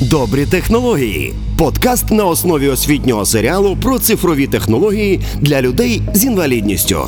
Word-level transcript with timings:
Добрі 0.00 0.46
технології. 0.46 1.34
Подкаст 1.56 2.10
на 2.10 2.24
основі 2.24 2.68
освітнього 2.68 3.24
серіалу 3.24 3.76
про 3.82 3.98
цифрові 3.98 4.46
технології 4.46 5.20
для 5.40 5.62
людей 5.62 6.02
з 6.14 6.24
інвалідністю. 6.24 7.00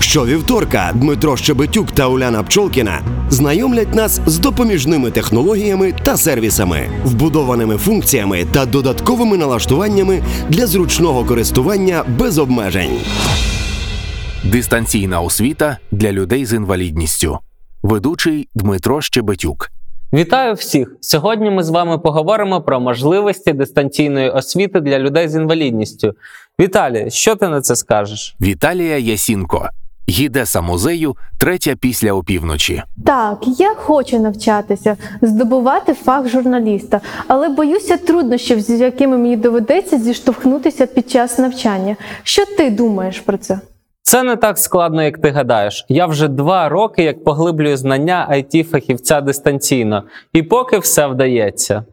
Щовівторка 0.00 0.92
Дмитро 0.94 1.36
Щебетюк 1.36 1.90
та 1.90 2.08
Уляна 2.08 2.42
Пчолкіна 2.42 3.02
знайомлять 3.30 3.94
нас 3.94 4.20
з 4.26 4.38
допоміжними 4.38 5.10
технологіями 5.10 5.94
та 6.02 6.16
сервісами, 6.16 6.88
вбудованими 7.04 7.76
функціями 7.76 8.46
та 8.52 8.66
додатковими 8.66 9.36
налаштуваннями 9.36 10.22
для 10.48 10.66
зручного 10.66 11.24
користування 11.24 12.04
без 12.18 12.38
обмежень. 12.38 12.98
Дистанційна 14.44 15.20
освіта 15.20 15.78
для 15.90 16.12
людей 16.12 16.46
з 16.46 16.52
інвалідністю. 16.52 17.38
Ведучий 17.82 18.48
Дмитро 18.54 19.02
Щебетюк. 19.02 19.77
Вітаю 20.12 20.54
всіх! 20.54 20.96
Сьогодні 21.00 21.50
ми 21.50 21.62
з 21.62 21.68
вами 21.68 21.98
поговоримо 21.98 22.60
про 22.60 22.80
можливості 22.80 23.52
дистанційної 23.52 24.30
освіти 24.30 24.80
для 24.80 24.98
людей 24.98 25.28
з 25.28 25.34
інвалідністю. 25.34 26.12
Віталій, 26.60 27.10
що 27.10 27.36
ти 27.36 27.48
на 27.48 27.60
це 27.60 27.76
скажеш? 27.76 28.36
Віталія 28.40 28.98
Ясінко, 28.98 29.68
гідеса 30.08 30.60
музею, 30.60 31.16
третя 31.38 31.76
після 31.80 32.12
опівночі. 32.12 32.82
Так, 33.06 33.38
я 33.58 33.74
хочу 33.74 34.20
навчатися, 34.20 34.96
здобувати 35.22 35.94
фах 35.94 36.28
журналіста, 36.28 37.00
але 37.26 37.48
боюся 37.48 37.96
труднощів, 37.96 38.60
з 38.60 38.70
якими 38.70 39.18
мені 39.18 39.36
доведеться 39.36 39.98
зіштовхнутися 39.98 40.86
під 40.86 41.10
час 41.10 41.38
навчання. 41.38 41.96
Що 42.22 42.44
ти 42.46 42.70
думаєш 42.70 43.20
про 43.20 43.38
це? 43.38 43.60
Це 44.08 44.22
не 44.22 44.36
так 44.36 44.58
складно, 44.58 45.02
як 45.02 45.18
ти 45.18 45.30
гадаєш. 45.30 45.86
Я 45.88 46.06
вже 46.06 46.28
два 46.28 46.68
роки 46.68 47.02
як 47.02 47.24
поглиблюю 47.24 47.76
знання 47.76 48.28
it 48.32 48.64
фахівця 48.64 49.20
дистанційно, 49.20 50.02
і 50.32 50.42
поки 50.42 50.78
все 50.78 51.06
вдається. 51.06 51.84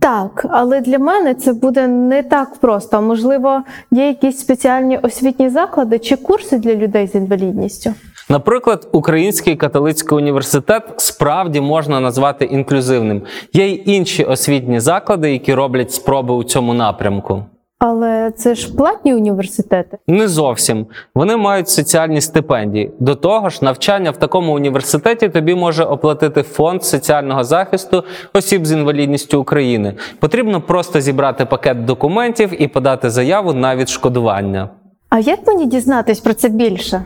Так, 0.00 0.46
але 0.50 0.80
для 0.80 0.98
мене 0.98 1.34
це 1.34 1.52
буде 1.52 1.86
не 1.86 2.22
так 2.22 2.48
просто. 2.60 3.02
Можливо, 3.02 3.62
є 3.90 4.06
якісь 4.06 4.38
спеціальні 4.38 4.98
освітні 4.98 5.48
заклади 5.48 5.98
чи 5.98 6.16
курси 6.16 6.58
для 6.58 6.74
людей 6.74 7.06
з 7.06 7.14
інвалідністю. 7.14 7.94
Наприклад, 8.28 8.88
Український 8.92 9.56
католицький 9.56 10.18
університет 10.18 10.82
справді 10.96 11.60
можна 11.60 12.00
назвати 12.00 12.44
інклюзивним. 12.44 13.22
Є 13.52 13.66
й 13.66 13.82
інші 13.86 14.24
освітні 14.24 14.80
заклади, 14.80 15.32
які 15.32 15.54
роблять 15.54 15.92
спроби 15.92 16.34
у 16.34 16.44
цьому 16.44 16.74
напрямку. 16.74 17.44
Але 17.84 18.30
це 18.36 18.54
ж 18.54 18.76
платні 18.76 19.14
університети. 19.14 19.98
Не 20.06 20.28
зовсім. 20.28 20.86
Вони 21.14 21.36
мають 21.36 21.68
соціальні 21.68 22.20
стипендії. 22.20 22.90
До 22.98 23.14
того 23.14 23.48
ж, 23.48 23.58
навчання 23.62 24.10
в 24.10 24.16
такому 24.16 24.54
університеті 24.54 25.28
тобі 25.28 25.54
може 25.54 25.84
оплатити 25.84 26.42
фонд 26.42 26.84
соціального 26.84 27.44
захисту 27.44 28.04
осіб 28.34 28.66
з 28.66 28.72
інвалідністю 28.72 29.40
України. 29.40 29.94
Потрібно 30.20 30.60
просто 30.60 31.00
зібрати 31.00 31.44
пакет 31.44 31.84
документів 31.84 32.62
і 32.62 32.68
подати 32.68 33.10
заяву 33.10 33.52
на 33.52 33.76
відшкодування. 33.76 34.68
А 35.08 35.18
як 35.18 35.46
мені 35.46 35.66
дізнатись 35.66 36.20
про 36.20 36.34
це 36.34 36.48
більше? 36.48 37.04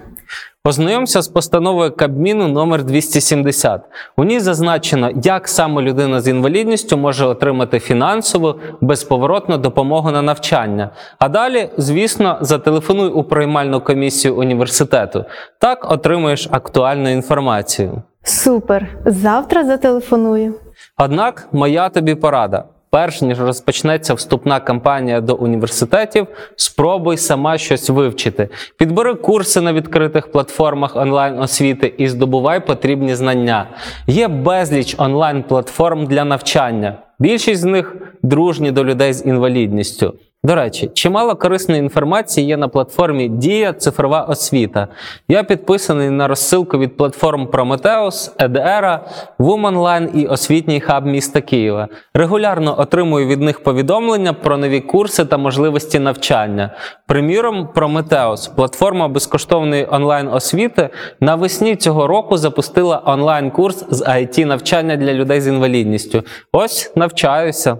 Познайомся 0.67 1.23
з 1.23 1.29
постановою 1.29 1.97
Кабміну 1.97 2.49
номер 2.49 2.85
270. 2.85 3.81
У 4.17 4.25
ній 4.25 4.41
зазначено, 4.41 5.11
як 5.25 5.49
саме 5.49 5.83
людина 5.83 6.21
з 6.21 6.29
інвалідністю 6.29 6.97
може 6.97 7.27
отримати 7.27 7.79
фінансову 7.79 8.55
безповоротну 8.81 9.59
допомогу 9.59 10.11
на 10.11 10.23
навчання. 10.23 10.91
А 11.19 11.29
далі, 11.29 11.71
звісно, 11.77 12.39
зателефонуй 12.41 13.09
у 13.09 13.23
приймальну 13.23 13.81
комісію 13.81 14.37
університету. 14.37 15.25
Так 15.59 15.91
отримуєш 15.93 16.49
актуальну 16.51 17.09
інформацію. 17.09 18.03
Супер! 18.23 18.89
Завтра 19.05 19.65
зателефоную. 19.65 20.55
Однак, 20.99 21.49
моя 21.53 21.89
тобі 21.89 22.15
порада. 22.15 22.65
Перш 22.91 23.23
ніж 23.23 23.41
розпочнеться 23.41 24.15
вступна 24.15 24.61
кампанія 24.61 25.21
до 25.21 25.35
університетів, 25.35 26.27
спробуй 26.57 27.17
сама 27.17 27.59
щось 27.59 27.91
вивчити. 27.91 28.49
Підбери 28.79 29.15
курси 29.15 29.61
на 29.61 29.73
відкритих 29.73 30.33
платформах 30.33 30.97
онлайн 30.97 31.39
освіти 31.39 31.95
і 31.99 32.09
здобувай 32.09 32.67
потрібні 32.67 33.15
знання. 33.15 33.69
Є 34.07 34.29
безліч 34.29 34.95
онлайн 34.99 35.43
платформ 35.43 36.07
для 36.07 36.25
навчання. 36.25 36.99
Більшість 37.19 37.61
з 37.61 37.65
них 37.65 37.97
дружні 38.23 38.71
до 38.71 38.85
людей 38.85 39.13
з 39.13 39.27
інвалідністю. 39.27 40.15
До 40.47 40.55
речі, 40.55 40.91
чимало 40.95 41.37
корисної 41.37 41.81
інформації 41.81 42.47
є 42.47 42.57
на 42.57 42.69
платформі 42.69 43.29
Дія 43.29 43.73
Цифрова 43.73 44.23
освіта. 44.23 44.89
Я 45.29 45.45
підписаний 45.45 46.11
на 46.11 46.29
розсилку 46.29 46.79
від 46.79 46.97
платформ 46.97 47.47
Prometheus, 47.47 48.37
EDERA, 48.37 48.99
WomanLine 49.39 50.15
і 50.15 50.27
освітній 50.27 50.81
хаб 50.81 51.07
міста 51.07 51.41
Києва. 51.41 51.89
Регулярно 52.15 52.81
отримую 52.81 53.27
від 53.27 53.41
них 53.41 53.63
повідомлення 53.63 54.33
про 54.33 54.59
нові 54.59 54.81
курси 54.81 55.25
та 55.25 55.39
можливості 55.39 55.99
навчання. 55.99 56.75
Приміром, 57.07 57.69
Prometheus, 57.75 58.55
платформа 58.55 59.09
безкоштовної 59.09 59.87
онлайн 59.91 60.29
освіти, 60.29 60.89
навесні 61.21 61.77
цього 61.77 62.07
року 62.07 62.37
запустила 62.37 63.03
онлайн-курс 63.05 63.85
з 63.91 64.03
IT 64.03 64.45
навчання 64.45 64.97
для 64.97 65.13
людей 65.13 65.41
з 65.41 65.47
інвалідністю. 65.49 66.23
Ось 66.53 66.93
навчаюся. 66.97 67.77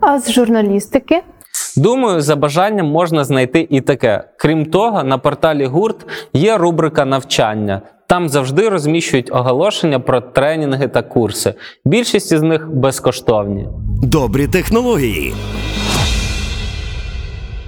А 0.00 0.18
з 0.20 0.32
журналістики? 0.32 1.22
Думаю, 1.76 2.20
за 2.20 2.36
бажанням 2.36 2.86
можна 2.86 3.24
знайти 3.24 3.66
і 3.70 3.80
таке. 3.80 4.24
Крім 4.36 4.66
того, 4.66 5.02
на 5.02 5.18
порталі 5.18 5.66
гурт 5.66 6.06
є 6.32 6.58
рубрика 6.58 7.04
навчання. 7.04 7.82
Там 8.06 8.28
завжди 8.28 8.68
розміщують 8.68 9.32
оголошення 9.32 10.00
про 10.00 10.20
тренінги 10.20 10.88
та 10.88 11.02
курси. 11.02 11.54
Більшість 11.84 12.32
із 12.32 12.42
них 12.42 12.70
безкоштовні. 12.74 13.68
Добрі 14.02 14.46
технології. 14.46 15.34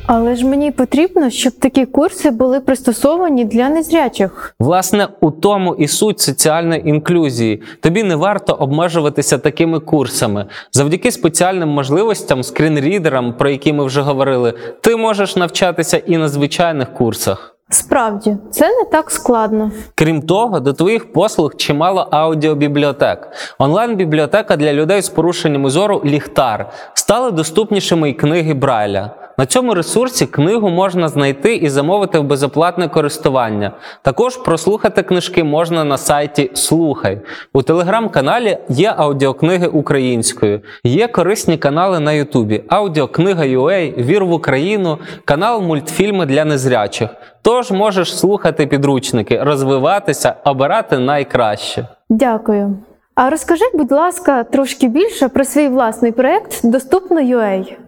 Але 0.06 0.36
ж 0.36 0.46
мені 0.46 0.70
потрібно, 0.70 1.30
щоб 1.30 1.52
такі 1.52 1.86
курси 1.86 2.30
були 2.30 2.60
пристосовані 2.60 3.44
для 3.44 3.68
незрячих. 3.68 4.54
Власне, 4.60 5.08
у 5.20 5.30
тому 5.30 5.74
і 5.74 5.88
суть 5.88 6.20
соціальної 6.20 6.88
інклюзії. 6.88 7.62
Тобі 7.80 8.02
не 8.02 8.16
варто 8.16 8.52
обмежуватися 8.52 9.38
такими 9.38 9.80
курсами. 9.80 10.46
Завдяки 10.72 11.10
спеціальним 11.12 11.68
можливостям, 11.68 12.42
скрінрідерам, 12.42 13.34
про 13.38 13.50
які 13.50 13.72
ми 13.72 13.84
вже 13.84 14.00
говорили, 14.00 14.54
ти 14.80 14.96
можеш 14.96 15.36
навчатися 15.36 15.96
і 15.96 16.16
на 16.16 16.28
звичайних 16.28 16.94
курсах. 16.94 17.50
Справді, 17.70 18.36
це 18.50 18.68
не 18.68 18.84
так 18.84 19.10
складно. 19.10 19.70
Крім 19.94 20.22
того, 20.22 20.60
до 20.60 20.72
твоїх 20.72 21.12
послуг 21.12 21.56
чимало 21.56 22.08
аудіобібліотек. 22.10 23.28
Онлайн-бібліотека 23.58 24.56
для 24.56 24.72
людей 24.72 25.02
з 25.02 25.08
порушеннями 25.08 25.70
зору 25.70 26.02
Ліхтар 26.04 26.70
стали 26.94 27.30
доступнішими 27.30 28.10
й 28.10 28.12
книги 28.12 28.54
Брайля. 28.54 29.23
На 29.38 29.46
цьому 29.46 29.74
ресурсі 29.74 30.26
книгу 30.26 30.68
можна 30.68 31.08
знайти 31.08 31.56
і 31.56 31.68
замовити 31.68 32.18
в 32.18 32.22
безоплатне 32.22 32.88
користування. 32.88 33.72
Також 34.02 34.36
прослухати 34.36 35.02
книжки 35.02 35.44
можна 35.44 35.84
на 35.84 35.98
сайті 35.98 36.50
Слухай. 36.54 37.20
У 37.52 37.62
телеграм-каналі 37.62 38.58
є 38.68 38.94
аудіокниги 38.96 39.66
українською, 39.66 40.60
є 40.84 41.08
корисні 41.08 41.56
канали 41.56 42.00
на 42.00 42.12
Ютубі, 42.12 42.64
аудіокнига 42.68 43.44
UA, 43.44 44.04
Вір 44.04 44.24
в 44.24 44.32
Україну, 44.32 44.98
канал 45.24 45.62
мультфільми 45.62 46.26
для 46.26 46.44
незрячих. 46.44 47.10
Тож 47.42 47.70
можеш 47.70 48.18
слухати 48.18 48.66
підручники, 48.66 49.42
розвиватися, 49.42 50.34
обирати 50.44 50.98
найкраще. 50.98 51.86
Дякую. 52.08 52.76
А 53.14 53.30
розкажіть, 53.30 53.76
будь 53.76 53.92
ласка, 53.92 54.44
трошки 54.44 54.88
більше 54.88 55.28
про 55.28 55.44
свій 55.44 55.68
власний 55.68 56.12
проєкт 56.12 56.60
Доступно.ua. 56.64 57.83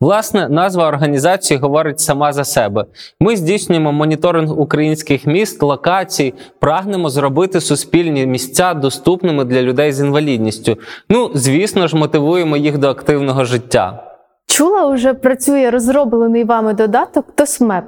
Власне, 0.00 0.48
назва 0.48 0.88
організації 0.88 1.60
говорить 1.60 2.00
сама 2.00 2.32
за 2.32 2.44
себе. 2.44 2.84
Ми 3.20 3.36
здійснюємо 3.36 3.92
моніторинг 3.92 4.60
українських 4.60 5.26
міст, 5.26 5.62
локацій, 5.62 6.34
прагнемо 6.58 7.10
зробити 7.10 7.60
суспільні 7.60 8.26
місця 8.26 8.74
доступними 8.74 9.44
для 9.44 9.62
людей 9.62 9.92
з 9.92 10.00
інвалідністю. 10.00 10.76
Ну, 11.08 11.30
звісно 11.34 11.88
ж, 11.88 11.96
мотивуємо 11.96 12.56
їх 12.56 12.78
до 12.78 12.88
активного 12.88 13.44
життя. 13.44 14.02
Чула, 14.46 14.86
уже 14.86 15.14
працює 15.14 15.70
розроблений 15.70 16.44
вами 16.44 16.74
додаток 16.74 17.26
TOSMAP. 17.36 17.82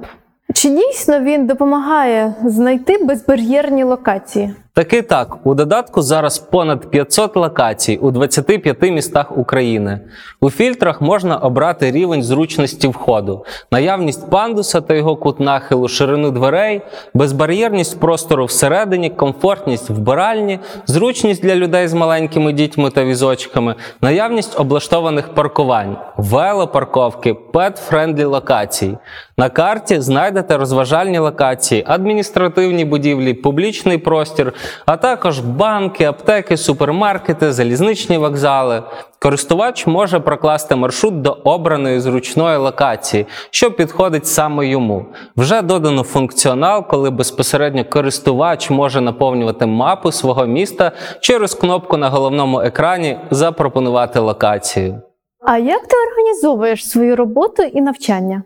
Чи 0.54 0.68
дійсно 0.68 1.20
він 1.20 1.46
допомагає 1.46 2.34
знайти 2.44 3.04
безбар'єрні 3.04 3.84
локації? 3.84 4.54
Таки 4.74 5.02
так, 5.02 5.46
у 5.46 5.54
додатку 5.54 6.02
зараз 6.02 6.38
понад 6.38 6.90
500 6.90 7.36
локацій 7.36 7.96
у 7.96 8.10
25 8.10 8.82
містах 8.82 9.38
України. 9.38 10.00
У 10.40 10.50
фільтрах 10.50 11.00
можна 11.00 11.36
обрати 11.36 11.90
рівень 11.90 12.22
зручності 12.22 12.88
входу, 12.88 13.44
наявність 13.72 14.30
пандуса 14.30 14.80
та 14.80 14.94
його 14.94 15.16
кут 15.16 15.40
нахилу, 15.40 15.88
ширину 15.88 16.30
дверей, 16.30 16.82
безбар'єрність 17.14 18.00
простору 18.00 18.44
всередині, 18.44 19.10
комфортність 19.10 19.90
вбиральні, 19.90 20.58
зручність 20.86 21.42
для 21.42 21.54
людей 21.54 21.88
з 21.88 21.94
маленькими 21.94 22.52
дітьми 22.52 22.90
та 22.90 23.04
візочками, 23.04 23.74
наявність 24.02 24.60
облаштованих 24.60 25.34
паркувань, 25.34 25.96
велопарковки, 26.16 27.36
pet-friendly 27.52 28.26
локації. 28.26 28.98
На 29.36 29.48
карті 29.48 30.00
знайдете 30.00 30.56
розважальні 30.56 31.18
локації, 31.18 31.84
адміністративні 31.86 32.84
будівлі, 32.84 33.34
публічний 33.34 33.98
простір, 33.98 34.52
а 34.86 34.96
також 34.96 35.38
банки, 35.38 36.04
аптеки, 36.04 36.56
супермаркети, 36.56 37.52
залізничні 37.52 38.18
вокзали. 38.18 38.82
Користувач 39.18 39.86
може 39.86 40.20
прокласти 40.20 40.76
маршрут 40.76 41.22
до 41.22 41.32
обраної 41.44 42.00
зручної 42.00 42.56
локації, 42.56 43.26
що 43.50 43.70
підходить 43.70 44.26
саме 44.26 44.66
йому. 44.66 45.06
Вже 45.36 45.62
додано 45.62 46.02
функціонал, 46.02 46.86
коли 46.86 47.10
безпосередньо 47.10 47.84
користувач 47.84 48.70
може 48.70 49.00
наповнювати 49.00 49.66
мапу 49.66 50.12
свого 50.12 50.46
міста 50.46 50.92
через 51.20 51.54
кнопку 51.54 51.96
на 51.96 52.08
головному 52.08 52.60
екрані 52.60 53.18
Запропонувати 53.30 54.18
локацію. 54.18 55.02
А 55.40 55.58
як 55.58 55.86
ти 55.86 55.96
організовуєш 56.10 56.90
свою 56.90 57.16
роботу 57.16 57.62
і 57.62 57.80
навчання? 57.80 58.42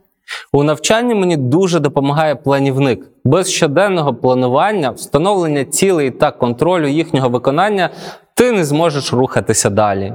У 0.52 0.62
навчанні 0.62 1.14
мені 1.14 1.37
дуже 1.37 1.81
допомагає 1.81 2.34
планівник. 2.34 3.06
Без 3.25 3.50
щоденного 3.50 4.14
планування, 4.14 4.90
встановлення 4.90 5.64
цілей 5.64 6.11
та 6.11 6.31
контролю 6.31 6.87
їхнього 6.87 7.28
виконання 7.28 7.90
ти 8.34 8.52
не 8.52 8.64
зможеш 8.64 9.12
рухатися 9.12 9.70
далі. 9.70 10.12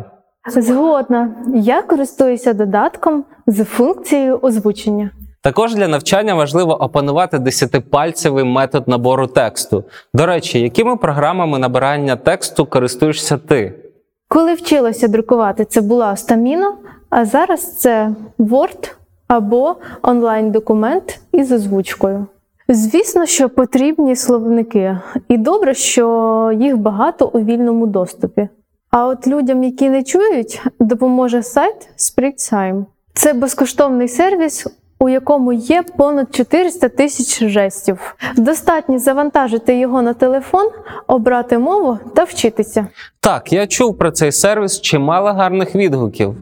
Згодна, 0.57 1.35
я 1.55 1.81
користуюся 1.81 2.53
додатком 2.53 3.23
з 3.47 3.63
функцією 3.63 4.39
озвучення. 4.41 5.11
Також 5.43 5.75
для 5.75 5.87
навчання 5.87 6.35
важливо 6.35 6.83
опанувати 6.83 7.39
десятипальцевий 7.39 8.43
метод 8.43 8.87
набору 8.87 9.27
тексту. 9.27 9.83
До 10.13 10.25
речі, 10.25 10.59
якими 10.59 10.97
програмами 10.97 11.59
набирання 11.59 12.15
тексту 12.15 12.65
користуєшся 12.65 13.37
ти? 13.37 13.73
Коли 14.27 14.53
вчилася 14.53 15.07
друкувати, 15.07 15.65
це 15.65 15.81
була 15.81 16.15
Стаміно, 16.15 16.73
а 17.09 17.25
зараз 17.25 17.77
це 17.77 18.09
Word 18.39 18.91
або 19.31 19.75
онлайн-документ 20.01 21.19
із 21.31 21.51
озвучкою. 21.51 22.25
Звісно, 22.69 23.25
що 23.25 23.49
потрібні 23.49 24.15
словники, 24.15 24.97
і 25.27 25.37
добре, 25.37 25.73
що 25.73 26.51
їх 26.59 26.77
багато 26.77 27.27
у 27.33 27.39
вільному 27.39 27.87
доступі. 27.87 28.49
А 28.89 29.07
от 29.07 29.27
людям, 29.27 29.63
які 29.63 29.89
не 29.89 30.03
чують, 30.03 30.61
допоможе 30.79 31.43
сайт 31.43 31.89
SpreakTime. 31.97 32.85
Це 33.13 33.33
безкоштовний 33.33 34.07
сервіс, 34.07 34.67
у 34.99 35.09
якому 35.09 35.53
є 35.53 35.83
понад 35.97 36.35
400 36.35 36.89
тисяч 36.89 37.49
жестів. 37.49 38.15
Достатньо 38.37 38.99
завантажити 38.99 39.79
його 39.79 40.01
на 40.01 40.13
телефон, 40.13 40.69
обрати 41.07 41.57
мову 41.57 41.99
та 42.15 42.23
вчитися. 42.23 42.87
Так, 43.19 43.53
я 43.53 43.67
чув 43.67 43.97
про 43.97 44.11
цей 44.11 44.31
сервіс 44.31 44.81
чимало 44.81 45.33
гарних 45.33 45.75
відгуків. 45.75 46.35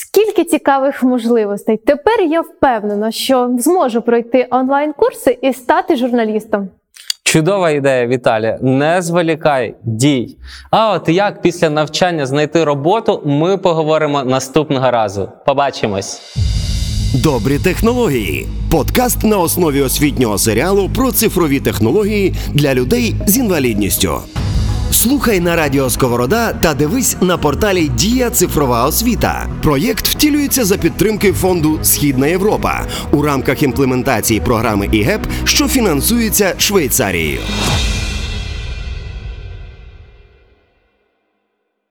Скільки 0.00 0.44
цікавих 0.44 1.02
можливостей. 1.02 1.76
Тепер 1.76 2.20
я 2.20 2.40
впевнена, 2.40 3.12
що 3.12 3.50
зможу 3.58 4.02
пройти 4.02 4.46
онлайн-курси 4.50 5.38
і 5.42 5.52
стати 5.52 5.96
журналістом. 5.96 6.68
Чудова 7.22 7.70
ідея, 7.70 8.06
Віталія. 8.06 8.58
Не 8.62 9.02
зволікай, 9.02 9.74
дій. 9.82 10.36
А 10.70 10.92
от 10.92 11.08
як 11.08 11.42
після 11.42 11.70
навчання 11.70 12.26
знайти 12.26 12.64
роботу, 12.64 13.22
ми 13.24 13.56
поговоримо 13.56 14.24
наступного 14.24 14.90
разу. 14.90 15.28
Побачимось. 15.46 16.36
Добрі 17.14 17.58
технології. 17.58 18.46
Подкаст 18.70 19.24
на 19.24 19.38
основі 19.38 19.82
освітнього 19.82 20.38
серіалу 20.38 20.90
про 20.96 21.12
цифрові 21.12 21.60
технології 21.60 22.34
для 22.54 22.74
людей 22.74 23.14
з 23.26 23.38
інвалідністю. 23.38 24.20
Слухай 24.98 25.40
на 25.40 25.56
радіо 25.56 25.90
Сковорода 25.90 26.52
та 26.52 26.74
дивись 26.74 27.16
на 27.20 27.38
порталі 27.38 27.88
Дія 27.88 28.30
Цифрова 28.30 28.86
освіта. 28.86 29.46
Проєкт 29.62 30.08
втілюється 30.08 30.64
за 30.64 30.76
підтримки 30.76 31.32
фонду 31.32 31.78
Східна 31.82 32.26
Європа 32.26 32.86
у 33.12 33.22
рамках 33.22 33.62
імплементації 33.62 34.40
програми 34.40 34.88
ІГЕП, 34.92 35.26
що 35.44 35.68
фінансується 35.68 36.54
Швейцарією. 36.58 37.40